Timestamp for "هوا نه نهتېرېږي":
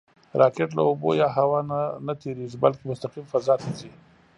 1.37-2.57